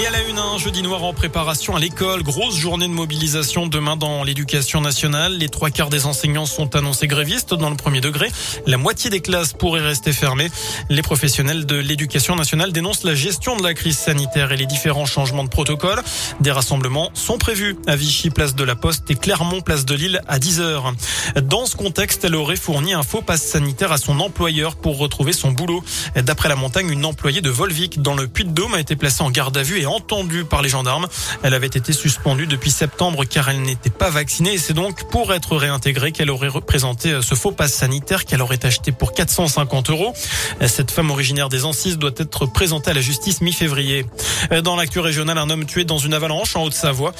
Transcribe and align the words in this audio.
Et 0.00 0.06
à 0.06 0.10
la 0.10 0.22
une, 0.22 0.38
un 0.38 0.56
jeudi 0.56 0.82
noir 0.82 1.04
en 1.04 1.12
préparation 1.12 1.76
à 1.76 1.78
l'école. 1.78 2.22
Grosse 2.22 2.56
journée 2.56 2.88
de 2.88 2.92
mobilisation 2.92 3.66
demain 3.66 3.96
dans 3.96 4.24
l'éducation 4.24 4.80
nationale. 4.80 5.36
Les 5.36 5.50
trois 5.50 5.68
quarts 5.68 5.90
des 5.90 6.06
enseignants 6.06 6.46
sont 6.46 6.74
annoncés 6.74 7.06
grévistes 7.06 7.52
dans 7.52 7.68
le 7.68 7.76
premier 7.76 8.00
degré. 8.00 8.28
La 8.66 8.78
moitié 8.78 9.10
des 9.10 9.20
classes 9.20 9.52
pourraient 9.52 9.82
rester 9.82 10.14
fermées. 10.14 10.48
Les 10.88 11.02
professionnels 11.02 11.66
de 11.66 11.76
l'éducation 11.76 12.34
nationale 12.34 12.72
dénoncent 12.72 13.04
la 13.04 13.14
gestion 13.14 13.58
de 13.58 13.62
la 13.62 13.74
crise 13.74 13.98
sanitaire 13.98 14.52
et 14.52 14.56
les 14.56 14.64
différents 14.64 15.04
changements 15.04 15.44
de 15.44 15.50
protocole. 15.50 16.00
Des 16.40 16.50
rassemblements 16.50 17.10
sont 17.12 17.36
prévus 17.36 17.76
à 17.86 17.94
Vichy, 17.94 18.30
place 18.30 18.54
de 18.54 18.64
la 18.64 18.76
Poste 18.76 19.10
et 19.10 19.16
Clermont, 19.16 19.60
place 19.60 19.84
de 19.84 19.94
Lille 19.94 20.22
à 20.28 20.38
10 20.38 20.60
heures. 20.60 20.94
Dans 21.42 21.66
ce 21.66 21.76
contexte, 21.76 22.24
elle 22.24 22.36
aurait 22.36 22.56
fourni 22.56 22.94
un 22.94 23.02
faux 23.02 23.20
passe 23.20 23.42
sanitaire 23.42 23.92
à 23.92 23.98
son 23.98 24.18
employeur 24.20 24.76
pour 24.76 24.96
retrouver 24.96 25.34
son 25.34 25.50
boulot. 25.50 25.84
D'après 26.16 26.48
la 26.48 26.56
montagne, 26.56 26.88
une 26.88 27.04
employée 27.04 27.42
de 27.42 27.50
Volvic 27.50 28.00
dans 28.00 28.14
le 28.14 28.28
Puy-de-Dôme 28.28 28.72
a 28.72 28.80
été 28.80 28.96
placée 28.96 29.22
en 29.22 29.30
garde 29.30 29.58
à 29.58 29.62
vue 29.62 29.78
et 29.78 29.89
entendue 29.90 30.44
par 30.44 30.62
les 30.62 30.68
gendarmes. 30.68 31.06
Elle 31.42 31.54
avait 31.54 31.66
été 31.66 31.92
suspendue 31.92 32.46
depuis 32.46 32.70
septembre 32.70 33.24
car 33.24 33.48
elle 33.48 33.62
n'était 33.62 33.90
pas 33.90 34.10
vaccinée 34.10 34.54
et 34.54 34.58
c'est 34.58 34.72
donc 34.72 35.08
pour 35.10 35.32
être 35.34 35.56
réintégrée 35.56 36.12
qu'elle 36.12 36.30
aurait 36.30 36.48
représenté 36.48 37.20
ce 37.22 37.34
faux 37.34 37.52
passe 37.52 37.74
sanitaire 37.74 38.24
qu'elle 38.24 38.42
aurait 38.42 38.64
acheté 38.64 38.92
pour 38.92 39.12
450 39.12 39.90
euros. 39.90 40.14
Cette 40.66 40.90
femme 40.90 41.10
originaire 41.10 41.48
des 41.48 41.64
Ancises 41.64 41.98
doit 41.98 42.10
être 42.16 42.46
présentée 42.46 42.90
à 42.90 42.94
la 42.94 43.00
justice 43.00 43.40
mi-février. 43.40 44.06
Dans 44.64 44.76
l'actu 44.76 45.00
régionale, 45.00 45.38
un 45.38 45.50
homme 45.50 45.66
tué 45.66 45.84
dans 45.84 45.98
une 45.98 46.14
avalanche 46.14 46.56
en 46.56 46.64
Haute-Savoie. 46.64 47.12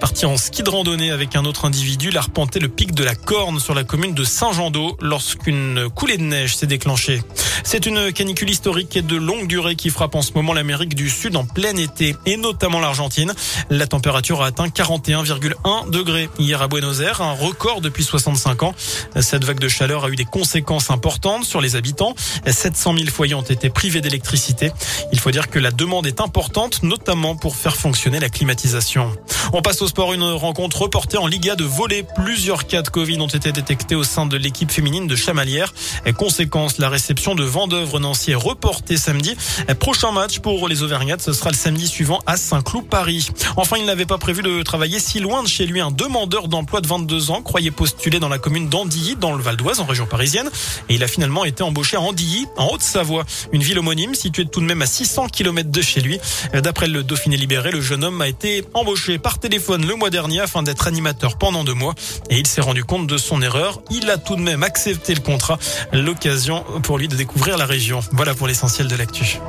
Parti 0.00 0.26
en 0.26 0.36
ski 0.36 0.62
de 0.62 0.70
randonnée 0.70 1.10
avec 1.10 1.36
un 1.36 1.44
autre 1.44 1.64
individu, 1.64 2.10
arpenté 2.16 2.58
le 2.58 2.68
pic 2.68 2.92
de 2.92 3.04
la 3.04 3.14
Corne 3.14 3.60
sur 3.60 3.74
la 3.74 3.84
commune 3.84 4.14
de 4.14 4.24
Saint-Jean-d'Eau 4.24 4.96
lorsqu'une 5.00 5.88
coulée 5.94 6.16
de 6.16 6.22
neige 6.22 6.56
s'est 6.56 6.66
déclenchée. 6.66 7.22
C'est 7.64 7.86
une 7.86 8.12
canicule 8.12 8.50
historique 8.50 8.96
et 8.96 9.02
de 9.02 9.16
longue 9.16 9.46
durée 9.46 9.76
qui 9.76 9.90
frappe 9.90 10.14
en 10.14 10.22
ce 10.22 10.32
moment 10.34 10.52
l'Amérique 10.52 10.94
du 10.94 11.08
Sud 11.10 11.36
en 11.36 11.44
plein 11.44 11.76
été 11.76 12.07
et 12.26 12.36
notamment 12.36 12.80
l'Argentine. 12.80 13.32
La 13.70 13.86
température 13.86 14.42
a 14.42 14.46
atteint 14.46 14.68
41,1 14.68 15.90
degrés 15.90 16.28
hier 16.38 16.62
à 16.62 16.68
Buenos 16.68 17.00
Aires, 17.00 17.22
un 17.22 17.32
record 17.32 17.80
depuis 17.80 18.04
65 18.04 18.62
ans. 18.62 18.74
Cette 19.20 19.44
vague 19.44 19.58
de 19.58 19.68
chaleur 19.68 20.04
a 20.04 20.08
eu 20.08 20.16
des 20.16 20.24
conséquences 20.24 20.90
importantes 20.90 21.44
sur 21.44 21.60
les 21.60 21.76
habitants. 21.76 22.14
700 22.46 22.94
000 22.96 23.06
foyers 23.10 23.34
ont 23.34 23.42
été 23.42 23.70
privés 23.70 24.00
d'électricité. 24.00 24.72
Il 25.12 25.18
faut 25.18 25.30
dire 25.30 25.48
que 25.50 25.58
la 25.58 25.70
demande 25.70 26.06
est 26.06 26.20
importante, 26.20 26.82
notamment 26.82 27.36
pour 27.36 27.56
faire 27.56 27.76
fonctionner 27.76 28.20
la 28.20 28.28
climatisation. 28.28 29.12
On 29.52 29.62
passe 29.62 29.80
au 29.82 29.88
sport, 29.88 30.12
une 30.12 30.24
rencontre 30.24 30.82
reportée 30.82 31.16
en 31.16 31.26
Liga 31.26 31.56
de 31.56 31.64
volley. 31.64 32.04
Plusieurs 32.16 32.66
cas 32.66 32.82
de 32.82 32.88
Covid 32.88 33.20
ont 33.20 33.26
été 33.26 33.52
détectés 33.52 33.94
au 33.94 34.04
sein 34.04 34.26
de 34.26 34.36
l'équipe 34.36 34.70
féminine 34.70 35.06
de 35.06 35.16
Chamalières. 35.16 35.72
Conséquence, 36.16 36.78
la 36.78 36.88
réception 36.88 37.34
de 37.34 37.44
Vendœuvre 37.44 37.98
Nancy 37.98 38.32
est 38.32 38.34
reportée 38.34 38.96
samedi. 38.96 39.36
Prochain 39.80 40.12
match 40.12 40.40
pour 40.40 40.68
les 40.68 40.82
Auvergnates, 40.82 41.22
ce 41.22 41.32
sera 41.32 41.50
le 41.50 41.56
samedi 41.56 41.88
suivant 41.98 42.20
à 42.26 42.36
Saint-Cloud, 42.36 42.86
Paris. 42.88 43.28
Enfin, 43.56 43.76
il 43.76 43.84
n'avait 43.84 44.06
pas 44.06 44.18
prévu 44.18 44.40
de 44.42 44.62
travailler 44.62 45.00
si 45.00 45.18
loin 45.18 45.42
de 45.42 45.48
chez 45.48 45.66
lui. 45.66 45.80
Un 45.80 45.90
demandeur 45.90 46.46
d'emploi 46.46 46.80
de 46.80 46.86
22 46.86 47.32
ans 47.32 47.42
croyait 47.42 47.72
postuler 47.72 48.20
dans 48.20 48.28
la 48.28 48.38
commune 48.38 48.68
d'Andilly, 48.68 49.16
dans 49.16 49.32
le 49.32 49.42
Val 49.42 49.56
d'Oise, 49.56 49.80
en 49.80 49.84
région 49.84 50.06
parisienne. 50.06 50.48
Et 50.88 50.94
il 50.94 51.02
a 51.02 51.08
finalement 51.08 51.44
été 51.44 51.64
embauché 51.64 51.96
à 51.96 52.00
Andilly, 52.00 52.46
en 52.56 52.68
Haute-Savoie. 52.68 53.24
Une 53.50 53.64
ville 53.64 53.80
homonyme 53.80 54.14
située 54.14 54.46
tout 54.46 54.60
de 54.60 54.64
même 54.64 54.80
à 54.80 54.86
600 54.86 55.26
km 55.26 55.72
de 55.72 55.82
chez 55.82 56.00
lui. 56.00 56.20
D'après 56.52 56.86
le 56.86 57.02
Dauphiné 57.02 57.36
libéré, 57.36 57.72
le 57.72 57.80
jeune 57.80 58.04
homme 58.04 58.22
a 58.22 58.28
été 58.28 58.64
embauché 58.74 59.18
par 59.18 59.40
téléphone 59.40 59.84
le 59.84 59.96
mois 59.96 60.10
dernier 60.10 60.38
afin 60.38 60.62
d'être 60.62 60.86
animateur 60.86 61.36
pendant 61.36 61.64
deux 61.64 61.74
mois. 61.74 61.96
Et 62.30 62.38
il 62.38 62.46
s'est 62.46 62.60
rendu 62.60 62.84
compte 62.84 63.08
de 63.08 63.18
son 63.18 63.42
erreur. 63.42 63.80
Il 63.90 64.08
a 64.08 64.18
tout 64.18 64.36
de 64.36 64.42
même 64.42 64.62
accepté 64.62 65.16
le 65.16 65.20
contrat. 65.20 65.58
L'occasion 65.92 66.62
pour 66.84 66.96
lui 66.96 67.08
de 67.08 67.16
découvrir 67.16 67.58
la 67.58 67.66
région. 67.66 67.98
Voilà 68.12 68.36
pour 68.36 68.46
l'essentiel 68.46 68.86
de 68.86 68.94
l'actu. 68.94 69.40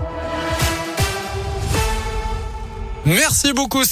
Merci 3.06 3.54
beaucoup. 3.54 3.84